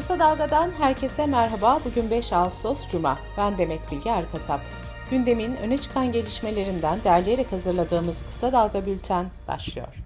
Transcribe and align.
Kısa 0.00 0.18
Dalga'dan 0.18 0.70
herkese 0.70 1.26
merhaba. 1.26 1.80
Bugün 1.84 2.10
5 2.10 2.32
Ağustos 2.32 2.88
Cuma. 2.88 3.18
Ben 3.36 3.58
Demet 3.58 3.92
Bilge 3.92 4.10
Erkasap. 4.10 4.60
Gündemin 5.10 5.56
öne 5.56 5.78
çıkan 5.78 6.12
gelişmelerinden 6.12 6.98
derleyerek 7.04 7.52
hazırladığımız 7.52 8.24
Kısa 8.26 8.52
Dalga 8.52 8.86
Bülten 8.86 9.26
başlıyor. 9.48 10.04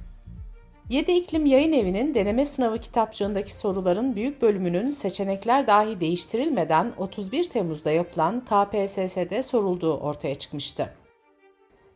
7 0.89 1.13
İklim 1.13 1.47
Yayın 1.47 1.73
Evi'nin 1.73 2.15
deneme 2.15 2.45
sınavı 2.45 2.79
kitapçığındaki 2.79 3.55
soruların 3.55 4.17
büyük 4.17 4.43
bölümünün 4.43 4.93
seçenekler 4.93 5.67
dahi 5.67 6.01
değiştirilmeden 6.01 6.93
31 6.99 7.51
Temmuz'da 7.51 7.91
yapılan 7.91 8.41
KPSS'de 8.41 9.43
sorulduğu 9.43 9.97
ortaya 9.97 10.35
çıkmıştı. 10.35 10.93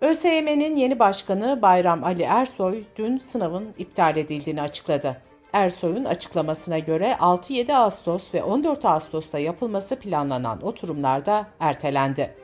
ÖSYM'nin 0.01 0.77
yeni 0.77 0.99
başkanı 0.99 1.63
Bayram 1.63 2.05
Ali 2.05 2.23
Ersoy 2.23 2.85
dün 2.97 3.19
sınavın 3.19 3.75
iptal 3.79 4.17
edildiğini 4.17 4.63
açıkladı. 4.63 5.28
Ersoy'un 5.53 6.05
açıklamasına 6.05 6.79
göre 6.79 7.17
6-7 7.21 7.75
Ağustos 7.75 8.35
ve 8.35 8.43
14 8.43 8.85
Ağustos'ta 8.85 9.39
yapılması 9.39 9.97
planlanan 9.97 10.63
oturumlarda 10.63 11.47
ertelendi. 11.61 12.35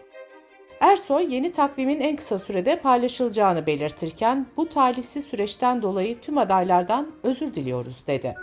Ersoy 0.81 1.35
yeni 1.35 1.53
takvimin 1.53 2.01
en 2.01 2.17
kısa 2.17 2.39
sürede 2.39 2.81
paylaşılacağını 2.81 3.67
belirtirken 3.67 4.47
bu 4.57 4.69
talihsiz 4.69 5.25
süreçten 5.25 5.83
dolayı 5.83 6.21
tüm 6.21 6.39
adaylardan 6.39 7.07
özür 7.23 7.55
diliyoruz 7.55 7.97
dedi. 8.07 8.35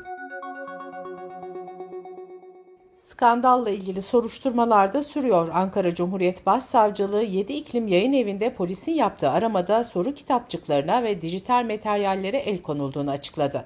Skandalla 3.05 3.69
ilgili 3.69 4.01
soruşturmalar 4.01 4.93
da 4.93 5.03
sürüyor. 5.03 5.49
Ankara 5.53 5.95
Cumhuriyet 5.95 6.45
Başsavcılığı 6.45 7.23
7 7.23 7.53
İklim 7.53 7.87
Yayın 7.87 8.13
Evi'nde 8.13 8.53
polisin 8.53 8.91
yaptığı 8.91 9.29
aramada 9.29 9.83
soru 9.83 10.13
kitapçıklarına 10.13 11.03
ve 11.03 11.21
dijital 11.21 11.65
materyallere 11.65 12.37
el 12.37 12.61
konulduğunu 12.61 13.11
açıkladı. 13.11 13.65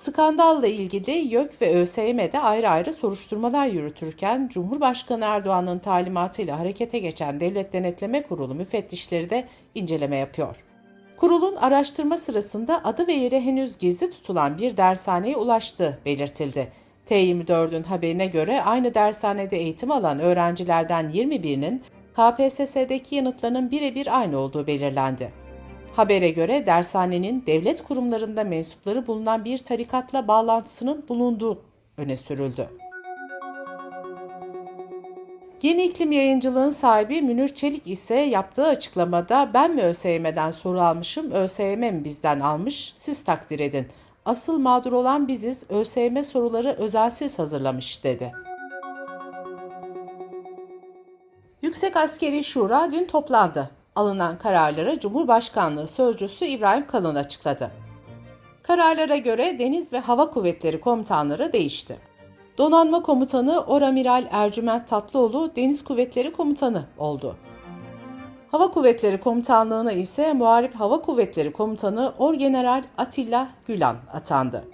Skandalla 0.00 0.66
ilgili 0.66 1.10
YÖK 1.10 1.62
ve 1.62 1.74
ÖSYM'de 1.74 2.38
ayrı 2.40 2.68
ayrı 2.68 2.92
soruşturmalar 2.92 3.66
yürütürken 3.66 4.48
Cumhurbaşkanı 4.52 5.24
Erdoğan'ın 5.24 5.78
talimatıyla 5.78 6.58
harekete 6.58 6.98
geçen 6.98 7.40
Devlet 7.40 7.72
Denetleme 7.72 8.22
Kurulu 8.22 8.54
müfettişleri 8.54 9.30
de 9.30 9.44
inceleme 9.74 10.16
yapıyor. 10.16 10.56
Kurulun 11.16 11.56
araştırma 11.56 12.16
sırasında 12.16 12.84
adı 12.84 13.06
ve 13.06 13.12
yeri 13.12 13.40
henüz 13.40 13.78
gizli 13.78 14.10
tutulan 14.10 14.58
bir 14.58 14.76
dershaneye 14.76 15.36
ulaştığı 15.36 15.98
belirtildi. 16.06 16.72
T24'ün 17.08 17.82
haberine 17.82 18.26
göre 18.26 18.62
aynı 18.62 18.94
dershanede 18.94 19.56
eğitim 19.56 19.90
alan 19.90 20.20
öğrencilerden 20.20 21.10
21'inin 21.10 21.82
KPSS'deki 22.12 23.14
yanıtlarının 23.14 23.70
birebir 23.70 24.18
aynı 24.18 24.38
olduğu 24.38 24.66
belirlendi. 24.66 25.39
Habere 25.96 26.30
göre 26.30 26.66
dershanenin 26.66 27.44
devlet 27.46 27.84
kurumlarında 27.84 28.44
mensupları 28.44 29.06
bulunan 29.06 29.44
bir 29.44 29.58
tarikatla 29.58 30.28
bağlantısının 30.28 31.04
bulunduğu 31.08 31.58
öne 31.96 32.16
sürüldü. 32.16 32.68
Yeni 35.62 35.84
iklim 35.84 36.12
yayıncılığın 36.12 36.70
sahibi 36.70 37.22
Münir 37.22 37.48
Çelik 37.48 37.86
ise 37.86 38.14
yaptığı 38.14 38.66
açıklamada 38.66 39.50
ben 39.54 39.74
mi 39.74 39.82
ÖSYM'den 39.82 40.50
soru 40.50 40.80
almışım, 40.80 41.30
ÖSYM 41.30 41.80
mi 41.80 42.04
bizden 42.04 42.40
almış, 42.40 42.92
siz 42.96 43.24
takdir 43.24 43.60
edin. 43.60 43.86
Asıl 44.24 44.58
mağdur 44.58 44.92
olan 44.92 45.28
biziz, 45.28 45.64
ÖSYM 45.68 46.22
soruları 46.24 46.76
özelsiz 46.78 47.38
hazırlamış 47.38 48.04
dedi. 48.04 48.32
Yüksek 51.62 51.96
Askeri 51.96 52.44
Şura 52.44 52.90
dün 52.92 53.04
toplandı 53.04 53.79
alınan 53.96 54.38
kararları 54.38 55.00
Cumhurbaşkanlığı 55.00 55.86
Sözcüsü 55.86 56.44
İbrahim 56.44 56.86
Kalın 56.86 57.14
açıkladı. 57.14 57.70
Kararlara 58.62 59.16
göre 59.16 59.58
Deniz 59.58 59.92
ve 59.92 60.00
Hava 60.00 60.30
Kuvvetleri 60.30 60.80
komutanları 60.80 61.52
değişti. 61.52 61.96
Donanma 62.58 63.02
Komutanı 63.02 63.60
Oramiral 63.60 64.24
Ercüment 64.30 64.88
Tatlıoğlu 64.88 65.50
Deniz 65.56 65.84
Kuvvetleri 65.84 66.32
Komutanı 66.32 66.84
oldu. 66.98 67.36
Hava 68.50 68.70
Kuvvetleri 68.70 69.20
Komutanlığı'na 69.20 69.92
ise 69.92 70.32
Muharip 70.32 70.74
Hava 70.74 71.00
Kuvvetleri 71.00 71.52
Komutanı 71.52 72.12
Orgeneral 72.18 72.82
Atilla 72.98 73.48
Gülan 73.66 73.96
atandı. 74.12 74.64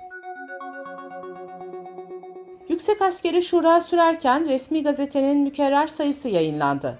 Yüksek 2.68 3.02
Askeri 3.02 3.42
Şura 3.42 3.80
sürerken 3.80 4.48
resmi 4.48 4.82
gazetenin 4.82 5.38
mükerrer 5.38 5.86
sayısı 5.86 6.28
yayınlandı. 6.28 6.98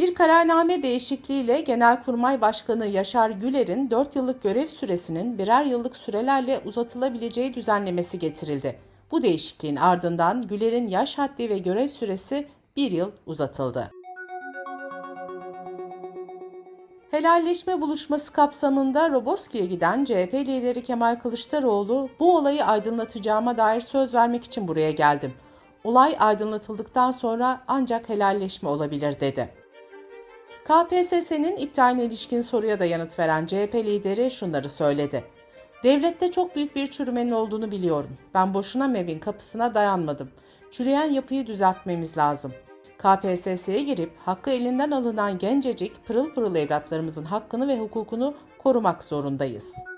Bir 0.00 0.14
kararname 0.14 0.82
değişikliğiyle 0.82 1.60
Genelkurmay 1.60 2.40
Başkanı 2.40 2.86
Yaşar 2.86 3.30
Güler'in 3.30 3.90
4 3.90 4.16
yıllık 4.16 4.42
görev 4.42 4.66
süresinin 4.66 5.38
birer 5.38 5.64
yıllık 5.64 5.96
sürelerle 5.96 6.60
uzatılabileceği 6.64 7.54
düzenlemesi 7.54 8.18
getirildi. 8.18 8.78
Bu 9.10 9.22
değişikliğin 9.22 9.76
ardından 9.76 10.46
Güler'in 10.46 10.88
yaş 10.88 11.18
haddi 11.18 11.50
ve 11.50 11.58
görev 11.58 11.88
süresi 11.88 12.46
bir 12.76 12.90
yıl 12.90 13.10
uzatıldı. 13.26 13.90
Helalleşme 17.10 17.80
buluşması 17.80 18.32
kapsamında 18.32 19.10
Roboski'ye 19.10 19.66
giden 19.66 20.04
CHP 20.04 20.34
lideri 20.34 20.82
Kemal 20.82 21.16
Kılıçdaroğlu 21.16 22.08
bu 22.20 22.36
olayı 22.36 22.64
aydınlatacağıma 22.64 23.56
dair 23.56 23.80
söz 23.80 24.14
vermek 24.14 24.44
için 24.44 24.68
buraya 24.68 24.90
geldim. 24.90 25.32
Olay 25.84 26.16
aydınlatıldıktan 26.18 27.10
sonra 27.10 27.60
ancak 27.68 28.08
helalleşme 28.08 28.68
olabilir 28.68 29.20
dedi. 29.20 29.59
KPSS'nin 30.70 31.56
iptaline 31.56 32.04
ilişkin 32.04 32.40
soruya 32.40 32.80
da 32.80 32.84
yanıt 32.84 33.18
veren 33.18 33.46
CHP 33.46 33.74
lideri 33.74 34.30
şunları 34.30 34.68
söyledi. 34.68 35.24
Devlette 35.84 36.30
çok 36.30 36.56
büyük 36.56 36.76
bir 36.76 36.86
çürümenin 36.86 37.30
olduğunu 37.30 37.70
biliyorum. 37.70 38.10
Ben 38.34 38.54
boşuna 38.54 38.88
MEV'in 38.88 39.18
kapısına 39.18 39.74
dayanmadım. 39.74 40.30
Çürüyen 40.70 41.10
yapıyı 41.10 41.46
düzeltmemiz 41.46 42.16
lazım. 42.16 42.52
KPSS'ye 42.98 43.82
girip 43.82 44.12
hakkı 44.18 44.50
elinden 44.50 44.90
alınan 44.90 45.38
gencecik 45.38 46.06
pırıl 46.06 46.34
pırıl 46.34 46.54
evlatlarımızın 46.54 47.24
hakkını 47.24 47.68
ve 47.68 47.78
hukukunu 47.78 48.34
korumak 48.58 49.04
zorundayız.'' 49.04 49.89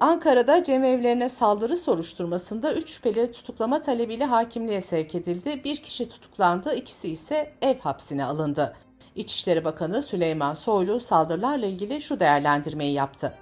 Ankara'da 0.00 0.64
cemevlerine 0.64 1.28
saldırı 1.28 1.76
soruşturmasında 1.76 2.74
3 2.74 2.90
şüpheli 2.90 3.32
tutuklama 3.32 3.82
talebiyle 3.82 4.24
hakimliğe 4.24 4.80
sevk 4.80 5.14
edildi. 5.14 5.60
Bir 5.64 5.76
kişi 5.76 6.08
tutuklandı, 6.08 6.74
ikisi 6.74 7.08
ise 7.08 7.52
ev 7.62 7.78
hapsine 7.78 8.24
alındı. 8.24 8.76
İçişleri 9.14 9.64
Bakanı 9.64 10.02
Süleyman 10.02 10.54
Soylu 10.54 11.00
saldırılarla 11.00 11.66
ilgili 11.66 12.02
şu 12.02 12.20
değerlendirmeyi 12.20 12.92
yaptı. 12.92 13.34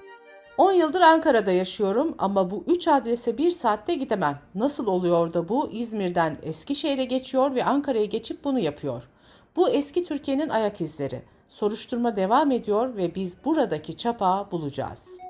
10 0.59 0.73
yıldır 0.73 1.01
Ankara'da 1.01 1.53
yaşıyorum 1.53 2.15
ama 2.19 2.51
bu 2.51 2.65
3 2.67 2.89
adrese 2.89 3.39
bir 3.39 3.51
saatte 3.51 3.95
gidemem. 3.95 4.39
Nasıl 4.55 4.87
oluyor 4.87 5.33
da 5.33 5.49
bu 5.49 5.71
İzmir'den 5.73 6.37
Eskişehir'e 6.43 7.05
geçiyor 7.05 7.55
ve 7.55 7.65
Ankara'ya 7.65 8.05
geçip 8.05 8.45
bunu 8.45 8.59
yapıyor? 8.59 9.09
Bu 9.57 9.69
eski 9.69 10.05
Türkiye'nin 10.05 10.49
ayak 10.49 10.81
izleri. 10.81 11.23
Soruşturma 11.49 12.17
devam 12.17 12.51
ediyor 12.51 12.97
ve 12.97 13.15
biz 13.15 13.45
buradaki 13.45 13.97
çapağı 13.97 14.51
bulacağız.'' 14.51 15.24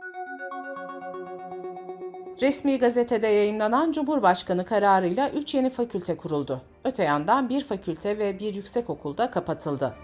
Resmi 2.41 2.78
gazetede 2.78 3.27
yayınlanan 3.27 3.93
Cumhurbaşkanı 3.93 4.65
kararıyla 4.65 5.31
3 5.31 5.55
yeni 5.55 5.71
fakülte 5.71 6.17
kuruldu. 6.17 6.61
Öte 6.84 7.05
yandan 7.05 7.49
bir 7.49 7.65
fakülte 7.65 8.19
ve 8.19 8.39
bir 8.39 8.55
yüksekokulda 8.55 9.31
kapatıldı. 9.31 9.95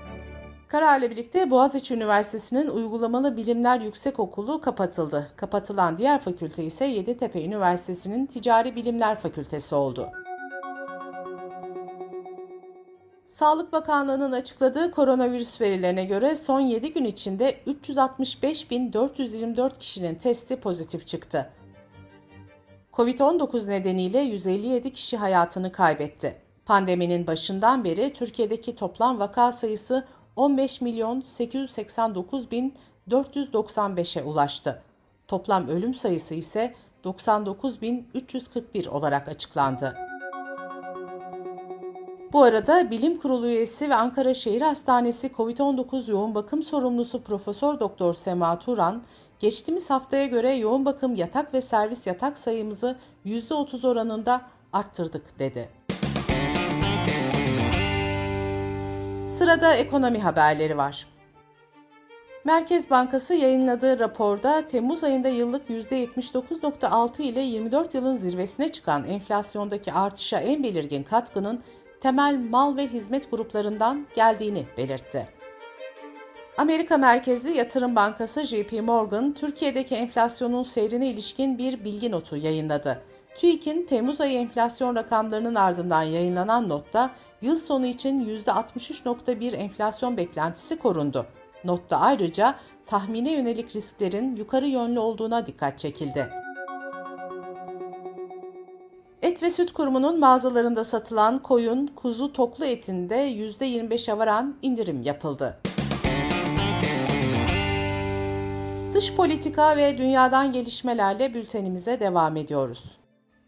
Kararla 0.69 1.11
birlikte 1.11 1.51
Boğaziçi 1.51 1.95
Üniversitesi'nin 1.95 2.69
Uygulamalı 2.69 3.37
Bilimler 3.37 3.81
Yüksekokulu 3.81 4.61
kapatıldı. 4.61 5.33
Kapatılan 5.37 5.97
diğer 5.97 6.21
fakülte 6.21 6.65
ise 6.65 6.85
Yeditepe 6.85 7.45
Üniversitesi'nin 7.45 8.27
Ticari 8.27 8.77
Bilimler 8.77 9.21
Fakültesi 9.21 9.75
oldu. 9.75 10.09
Sağlık 13.27 13.73
Bakanlığı'nın 13.73 14.33
açıkladığı 14.33 14.91
koronavirüs 14.91 15.61
verilerine 15.61 16.05
göre 16.05 16.37
son 16.37 16.61
7 16.61 16.93
gün 16.93 17.05
içinde 17.05 17.57
365.424 17.67 19.79
kişinin 19.79 20.15
testi 20.15 20.57
pozitif 20.57 21.07
çıktı. 21.07 21.51
Covid-19 23.01 23.71
nedeniyle 23.71 24.19
157 24.21 24.93
kişi 24.93 25.17
hayatını 25.17 25.73
kaybetti. 25.73 26.37
Pandeminin 26.67 27.27
başından 27.27 27.85
beri 27.85 28.13
Türkiye'deki 28.13 28.75
toplam 28.77 29.19
vaka 29.19 29.53
sayısı 29.53 30.07
15 30.37 30.81
milyon 30.81 31.21
889 31.21 32.51
bin 32.51 32.75
495'e 33.09 34.23
ulaştı. 34.23 34.83
Toplam 35.29 35.69
ölüm 35.69 35.95
sayısı 35.95 36.35
ise 36.35 36.75
99.341 37.05 38.89
olarak 38.89 39.29
açıklandı. 39.29 39.97
Bu 42.33 42.43
arada 42.43 42.91
Bilim 42.91 43.19
Kurulu 43.19 43.47
üyesi 43.47 43.91
ve 43.91 43.95
Ankara 43.95 44.35
Şehir 44.35 44.61
Hastanesi 44.61 45.27
COVID-19 45.27 46.11
yoğun 46.11 46.35
bakım 46.35 46.63
sorumlusu 46.63 47.23
Profesör 47.23 47.81
Doktor 47.81 48.13
Sema 48.13 48.59
Turan, 48.59 49.03
geçtiğimiz 49.41 49.91
haftaya 49.91 50.27
göre 50.27 50.55
yoğun 50.55 50.85
bakım 50.85 51.15
yatak 51.15 51.55
ve 51.55 51.61
servis 51.61 52.07
yatak 52.07 52.39
sayımızı 52.39 52.97
%30 53.27 53.89
oranında 53.89 54.43
arttırdık 54.73 55.39
dedi. 55.39 55.69
Sırada 59.39 59.75
ekonomi 59.75 60.19
haberleri 60.19 60.77
var. 60.77 61.07
Merkez 62.45 62.91
Bankası 62.91 63.35
yayınladığı 63.35 63.99
raporda 63.99 64.67
Temmuz 64.67 65.05
ayında 65.05 65.29
yıllık 65.29 65.71
%79.6 65.71 67.23
ile 67.23 67.41
24 67.41 67.95
yılın 67.95 68.17
zirvesine 68.17 68.69
çıkan 68.69 69.05
enflasyondaki 69.05 69.93
artışa 69.93 70.41
en 70.41 70.63
belirgin 70.63 71.03
katkının 71.03 71.61
temel 72.01 72.39
mal 72.51 72.77
ve 72.77 72.87
hizmet 72.87 73.31
gruplarından 73.31 74.07
geldiğini 74.15 74.67
belirtti. 74.77 75.40
Amerika 76.61 76.97
merkezli 76.97 77.57
yatırım 77.57 77.97
bankası 77.97 78.45
JP 78.45 78.83
Morgan, 78.83 79.33
Türkiye'deki 79.33 79.95
enflasyonun 79.95 80.63
seyrine 80.63 81.09
ilişkin 81.09 81.59
bir 81.59 81.85
bilgi 81.85 82.11
notu 82.11 82.37
yayınladı. 82.37 83.03
TÜİK'in 83.37 83.87
Temmuz 83.87 84.21
ayı 84.21 84.39
enflasyon 84.39 84.97
rakamlarının 84.97 85.55
ardından 85.55 86.03
yayınlanan 86.03 86.69
notta 86.69 87.11
yıl 87.43 87.57
sonu 87.57 87.87
için 87.87 88.25
%63.1 88.25 89.57
enflasyon 89.57 90.17
beklentisi 90.17 90.79
korundu. 90.79 91.27
Notta 91.65 92.01
ayrıca 92.01 92.55
tahmine 92.87 93.33
yönelik 93.33 93.77
risklerin 93.77 94.37
yukarı 94.37 94.67
yönlü 94.67 94.99
olduğuna 94.99 95.47
dikkat 95.47 95.79
çekildi. 95.79 96.31
Et 99.23 99.43
ve 99.43 99.51
Süt 99.51 99.73
Kurumu'nun 99.73 100.19
mağazalarında 100.19 100.85
satılan 100.85 101.39
koyun, 101.39 101.87
kuzu, 101.87 102.33
toklu 102.33 102.65
etinde 102.65 103.33
%25'e 103.33 104.19
varan 104.19 104.57
indirim 104.63 105.03
yapıldı. 105.03 105.57
Dış 109.01 109.15
politika 109.15 109.77
ve 109.77 109.99
dünyadan 109.99 110.53
gelişmelerle 110.53 111.35
bültenimize 111.35 112.01
devam 112.01 112.37
ediyoruz. 112.37 112.97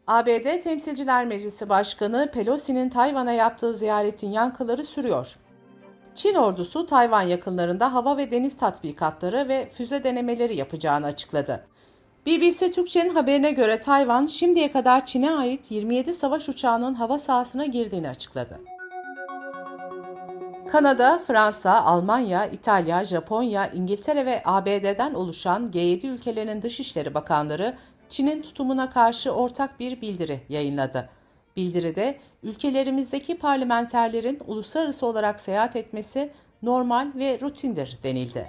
ABD 0.06 0.62
Temsilciler 0.62 1.26
Meclisi 1.26 1.68
Başkanı 1.68 2.30
Pelosi'nin 2.32 2.88
Tayvan'a 2.90 3.32
yaptığı 3.32 3.74
ziyaretin 3.74 4.30
yankıları 4.30 4.84
sürüyor. 4.84 5.36
Çin 6.14 6.34
ordusu 6.34 6.86
Tayvan 6.86 7.22
yakınlarında 7.22 7.94
hava 7.94 8.16
ve 8.16 8.30
deniz 8.30 8.56
tatbikatları 8.56 9.48
ve 9.48 9.70
füze 9.72 10.04
denemeleri 10.04 10.56
yapacağını 10.56 11.06
açıkladı. 11.06 11.64
BBC 12.26 12.70
Türkçe'nin 12.70 13.14
haberine 13.14 13.52
göre 13.52 13.80
Tayvan 13.80 14.26
şimdiye 14.26 14.72
kadar 14.72 15.06
Çin'e 15.06 15.30
ait 15.30 15.70
27 15.70 16.12
savaş 16.12 16.48
uçağının 16.48 16.94
hava 16.94 17.18
sahasına 17.18 17.66
girdiğini 17.66 18.08
açıkladı. 18.08 18.60
Kanada, 20.72 21.22
Fransa, 21.26 21.84
Almanya, 21.84 22.46
İtalya, 22.46 23.04
Japonya, 23.04 23.66
İngiltere 23.66 24.26
ve 24.26 24.42
ABD'den 24.44 25.14
oluşan 25.14 25.66
G7 25.66 26.06
ülkelerinin 26.06 26.62
dışişleri 26.62 27.14
bakanları 27.14 27.74
Çin'in 28.08 28.42
tutumuna 28.42 28.90
karşı 28.90 29.32
ortak 29.32 29.80
bir 29.80 30.00
bildiri 30.00 30.40
yayınladı. 30.48 31.08
Bildiride 31.56 32.18
ülkelerimizdeki 32.42 33.38
parlamenterlerin 33.38 34.38
uluslararası 34.46 35.06
olarak 35.06 35.40
seyahat 35.40 35.76
etmesi 35.76 36.30
normal 36.62 37.12
ve 37.14 37.38
rutindir 37.40 37.98
denildi. 38.02 38.46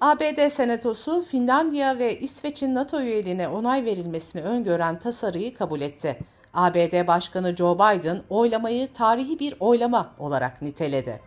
ABD 0.00 0.48
Senatosu 0.48 1.22
Finlandiya 1.22 1.98
ve 1.98 2.18
İsveç'in 2.20 2.74
NATO 2.74 3.00
üyeliğine 3.00 3.48
onay 3.48 3.84
verilmesini 3.84 4.42
öngören 4.42 4.98
tasarıyı 4.98 5.54
kabul 5.54 5.80
etti. 5.80 6.18
ABD 6.54 7.06
Başkanı 7.06 7.56
Joe 7.56 7.74
Biden 7.74 8.22
oylamayı 8.30 8.92
tarihi 8.92 9.38
bir 9.38 9.54
oylama 9.60 10.10
olarak 10.18 10.62
niteledi. 10.62 11.20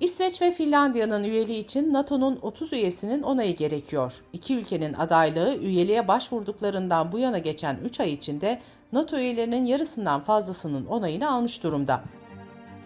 İsveç 0.00 0.42
ve 0.42 0.52
Finlandiya'nın 0.52 1.24
üyeliği 1.24 1.58
için 1.58 1.92
NATO'nun 1.92 2.38
30 2.42 2.72
üyesinin 2.72 3.22
onayı 3.22 3.56
gerekiyor. 3.56 4.14
İki 4.32 4.56
ülkenin 4.56 4.92
adaylığı 4.92 5.56
üyeliğe 5.56 6.08
başvurduklarından 6.08 7.12
bu 7.12 7.18
yana 7.18 7.38
geçen 7.38 7.76
3 7.84 8.00
ay 8.00 8.12
içinde 8.12 8.60
NATO 8.92 9.16
üyelerinin 9.16 9.64
yarısından 9.64 10.20
fazlasının 10.20 10.86
onayını 10.86 11.30
almış 11.30 11.62
durumda. 11.62 12.02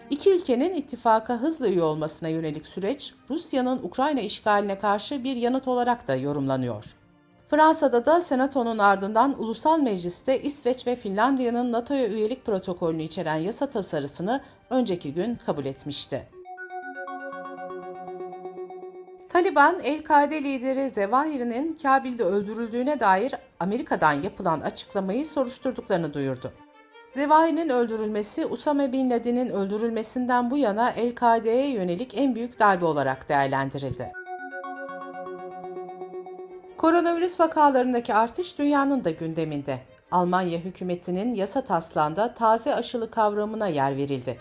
İki 0.09 0.29
ülkenin 0.29 0.73
ittifaka 0.73 1.37
hızlı 1.37 1.69
üye 1.69 1.83
olmasına 1.83 2.29
yönelik 2.29 2.67
süreç, 2.67 3.13
Rusya'nın 3.29 3.83
Ukrayna 3.83 4.21
işgaline 4.21 4.79
karşı 4.79 5.23
bir 5.23 5.35
yanıt 5.35 5.67
olarak 5.67 6.07
da 6.07 6.15
yorumlanıyor. 6.15 6.98
Fransa'da 7.49 8.05
da 8.05 8.21
Senato'nun 8.21 8.77
ardından 8.77 9.35
Ulusal 9.39 9.79
Meclis'te 9.79 10.41
İsveç 10.41 10.87
ve 10.87 10.95
Finlandiya'nın 10.95 11.71
NATO'ya 11.71 12.07
üyelik 12.07 12.45
protokolünü 12.45 13.03
içeren 13.03 13.35
yasa 13.35 13.69
tasarısını 13.69 14.41
önceki 14.69 15.13
gün 15.13 15.35
kabul 15.45 15.65
etmişti. 15.65 16.27
Taliban, 19.29 19.79
El-Kaide 19.83 20.43
lideri 20.43 20.89
Zevahiri'nin 20.89 21.77
Kabil'de 21.83 22.23
öldürüldüğüne 22.23 22.99
dair 22.99 23.35
Amerika'dan 23.59 24.13
yapılan 24.13 24.61
açıklamayı 24.61 25.27
soruşturduklarını 25.27 26.13
duyurdu. 26.13 26.51
Zevahir'in 27.13 27.69
öldürülmesi 27.69 28.45
Usame 28.45 28.91
Bin 28.91 29.09
Laden'in 29.09 29.49
öldürülmesinden 29.49 30.51
bu 30.51 30.57
yana 30.57 30.91
El-Kaide'ye 30.91 31.67
yönelik 31.69 32.17
en 32.17 32.35
büyük 32.35 32.59
darbe 32.59 32.85
olarak 32.85 33.29
değerlendirildi. 33.29 34.11
Koronavirüs 36.79 37.39
vakalarındaki 37.39 38.13
artış 38.13 38.59
dünyanın 38.59 39.03
da 39.03 39.11
gündeminde. 39.11 39.79
Almanya 40.11 40.59
hükümetinin 40.59 41.35
yasa 41.35 41.61
taslağında 41.61 42.33
taze 42.33 42.75
aşılı 42.75 43.11
kavramına 43.11 43.67
yer 43.67 43.97
verildi. 43.97 44.37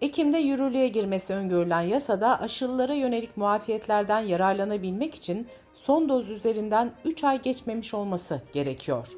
Ekim'de 0.00 0.38
yürürlüğe 0.38 0.88
girmesi 0.88 1.34
öngörülen 1.34 1.80
yasada 1.80 2.40
aşılılara 2.40 2.94
yönelik 2.94 3.36
muafiyetlerden 3.36 4.20
yararlanabilmek 4.20 5.14
için 5.14 5.46
son 5.74 6.08
doz 6.08 6.30
üzerinden 6.30 6.90
3 7.04 7.24
ay 7.24 7.42
geçmemiş 7.42 7.94
olması 7.94 8.40
gerekiyor. 8.52 9.08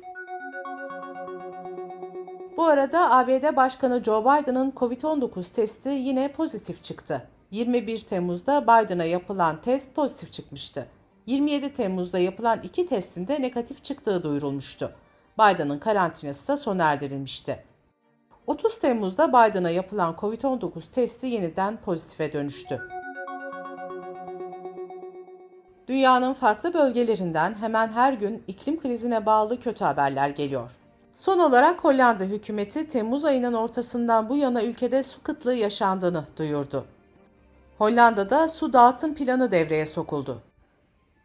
Bu 2.57 2.65
arada 2.65 3.11
ABD 3.11 3.57
Başkanı 3.57 4.05
Joe 4.05 4.25
Biden'ın 4.25 4.71
COVID-19 4.71 5.55
testi 5.55 5.89
yine 5.89 6.33
pozitif 6.33 6.83
çıktı. 6.83 7.23
21 7.51 7.99
Temmuz'da 8.01 8.63
Biden'a 8.63 9.05
yapılan 9.05 9.61
test 9.63 9.95
pozitif 9.95 10.33
çıkmıştı. 10.33 10.87
27 11.31 11.75
Temmuz'da 11.75 12.19
yapılan 12.19 12.61
iki 12.63 12.87
testin 12.87 13.29
de 13.29 13.43
negatif 13.43 13.85
çıktığı 13.85 14.23
duyurulmuştu. 14.23 14.93
Biden'ın 15.39 15.79
karantinası 15.79 16.49
da 16.49 16.57
sona 16.57 16.85
erdirilmişti. 16.85 17.65
30 18.47 18.79
Temmuz'da 18.79 19.29
Biden'a 19.29 19.71
yapılan 19.71 20.15
COVID-19 20.15 20.71
testi 20.95 21.27
yeniden 21.27 21.77
pozitife 21.77 22.33
dönüştü. 22.33 22.81
Dünyanın 25.89 26.35
farklı 26.35 26.75
bölgelerinden 26.75 27.55
hemen 27.55 27.89
her 27.89 28.13
gün 28.13 28.43
iklim 28.49 28.81
krizine 28.81 29.27
bağlı 29.27 29.61
kötü 29.61 29.85
haberler 29.85 30.29
geliyor. 30.29 30.71
Son 31.15 31.39
olarak 31.39 31.85
Hollanda 31.85 32.25
hükümeti 32.25 32.89
Temmuz 32.89 33.25
ayının 33.25 33.53
ortasından 33.53 34.29
bu 34.29 34.37
yana 34.37 34.63
ülkede 34.63 35.03
su 35.03 35.23
kıtlığı 35.23 35.55
yaşandığını 35.55 36.25
duyurdu. 36.39 36.85
Hollanda'da 37.79 38.49
su 38.49 38.73
dağıtım 38.73 39.15
planı 39.15 39.51
devreye 39.51 39.87
sokuldu. 39.87 40.50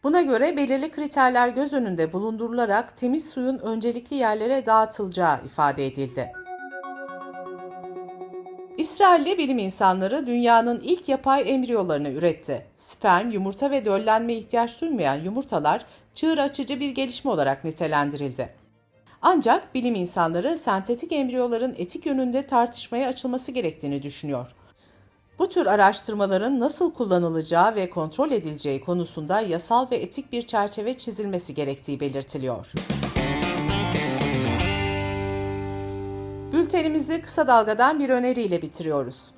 Buna 0.05 0.21
göre 0.21 0.57
belirli 0.57 0.91
kriterler 0.91 1.49
göz 1.49 1.73
önünde 1.73 2.13
bulundurularak 2.13 2.97
temiz 2.97 3.29
suyun 3.29 3.59
öncelikli 3.59 4.15
yerlere 4.15 4.65
dağıtılacağı 4.65 5.45
ifade 5.45 5.87
edildi. 5.87 6.31
İsrailli 8.77 9.37
bilim 9.37 9.57
insanları 9.57 10.27
dünyanın 10.27 10.79
ilk 10.83 11.09
yapay 11.09 11.53
embriyolarını 11.53 12.09
üretti. 12.09 12.65
Sperm, 12.77 13.29
yumurta 13.31 13.71
ve 13.71 13.85
döllenme 13.85 14.33
ihtiyaç 14.33 14.81
duymayan 14.81 15.15
yumurtalar 15.15 15.85
çığır 16.13 16.37
açıcı 16.37 16.79
bir 16.79 16.89
gelişme 16.89 17.31
olarak 17.31 17.63
nitelendirildi. 17.63 18.49
Ancak 19.21 19.75
bilim 19.75 19.95
insanları 19.95 20.57
sentetik 20.57 21.11
embriyoların 21.11 21.75
etik 21.77 22.05
yönünde 22.05 22.47
tartışmaya 22.47 23.09
açılması 23.09 23.51
gerektiğini 23.51 24.03
düşünüyor. 24.03 24.54
Bu 25.39 25.49
tür 25.49 25.65
araştırmaların 25.65 26.59
nasıl 26.59 26.93
kullanılacağı 26.93 27.75
ve 27.75 27.89
kontrol 27.89 28.31
edileceği 28.31 28.81
konusunda 28.81 29.41
yasal 29.41 29.91
ve 29.91 29.95
etik 29.95 30.31
bir 30.31 30.41
çerçeve 30.41 30.97
çizilmesi 30.97 31.53
gerektiği 31.53 31.99
belirtiliyor. 31.99 32.71
Bültenimizi 36.53 37.21
kısa 37.21 37.47
dalgadan 37.47 37.99
bir 37.99 38.09
öneriyle 38.09 38.61
bitiriyoruz. 38.61 39.31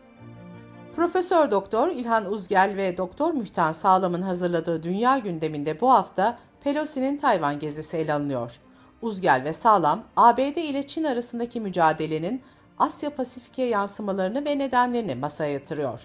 Profesör 0.95 1.51
Doktor 1.51 1.89
İlhan 1.89 2.31
Uzgel 2.31 2.73
ve 2.77 2.97
Doktor 2.97 3.33
Mühtan 3.33 3.71
Sağlam'ın 3.71 4.21
hazırladığı 4.21 4.83
dünya 4.83 5.17
gündeminde 5.17 5.81
bu 5.81 5.91
hafta 5.91 6.37
Pelosi'nin 6.63 7.17
Tayvan 7.17 7.59
gezisi 7.59 7.97
ele 7.97 8.13
alınıyor. 8.13 8.59
Uzgel 9.01 9.41
ve 9.45 9.53
Sağlam, 9.53 10.03
ABD 10.17 10.57
ile 10.57 10.87
Çin 10.87 11.03
arasındaki 11.03 11.61
mücadelenin 11.61 12.41
Asya 12.79 13.09
Pasifik'e 13.09 13.63
yansımalarını 13.63 14.45
ve 14.45 14.57
nedenlerini 14.57 15.15
masaya 15.15 15.51
yatırıyor. 15.51 16.01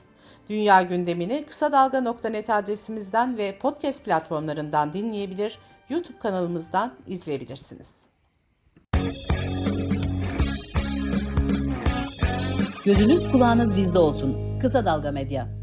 Dünya 0.49 0.83
gündemini 0.83 1.45
kısa 1.47 1.73
dalga.net 1.73 2.51
adresimizden 2.51 3.39
ve 3.39 3.59
podcast 3.59 4.05
platformlarından 4.05 4.93
dinleyebilir, 4.93 5.59
YouTube 5.89 6.19
kanalımızdan 6.19 6.95
izleyebilirsiniz. 7.07 7.95
Gözünüz 12.85 13.33
kulağınız 13.33 13.77
bizde 13.77 13.99
olsun. 13.99 14.59
Kısa 14.61 14.85
Dalga 14.85 15.13
Medya. 15.13 15.62